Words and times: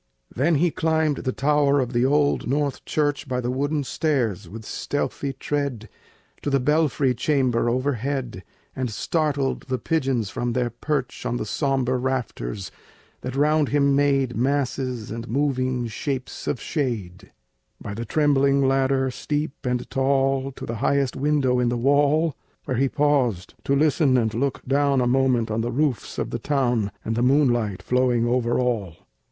Then 0.35 0.55
he 0.55 0.71
climbed 0.71 1.17
to 1.17 1.21
the 1.21 1.31
tower 1.31 1.79
of 1.79 1.93
the 1.93 2.05
church, 2.87 3.31
Up 3.31 3.43
the 3.43 3.51
wooden 3.51 3.83
stairs, 3.83 4.49
with 4.49 4.65
stealthy 4.65 5.33
tread, 5.33 5.89
To 6.41 6.49
the 6.49 6.59
belfry 6.59 7.13
chamber 7.13 7.69
overhead, 7.69 8.43
And 8.75 8.89
startled 8.89 9.67
the 9.67 9.77
pigeons 9.77 10.31
from 10.31 10.53
their 10.53 10.71
perch 10.71 11.23
On 11.23 11.37
the 11.37 11.45
sombre 11.45 11.97
rafters, 11.99 12.71
that 13.21 13.35
round 13.35 13.69
him 13.69 13.95
made 13.95 14.35
Masses 14.35 15.11
and 15.11 15.27
moving 15.27 15.85
shapes 15.85 16.47
of 16.47 16.59
shade, 16.59 17.31
Up 17.85 17.95
the 17.95 18.03
trembling 18.03 18.67
ladder, 18.67 19.11
steep 19.11 19.51
and 19.67 19.87
tall, 19.91 20.51
To 20.53 20.65
the 20.65 20.77
highest 20.81 21.15
window 21.15 21.59
in 21.59 21.69
the 21.69 21.77
wall, 21.77 22.35
Where 22.65 22.77
he 22.77 22.89
paused 22.89 23.53
to 23.65 23.75
listen 23.75 24.17
and 24.17 24.33
look 24.33 24.65
down 24.65 24.99
A 24.99 25.05
moment 25.05 25.51
on 25.51 25.61
the 25.61 25.71
roofs 25.71 26.17
of 26.17 26.31
the 26.31 26.39
town, 26.39 26.91
And 27.05 27.15
the 27.15 27.21
moonlight 27.21 27.83
flowing 27.83 28.25
over 28.25 28.59
all. 28.59 28.95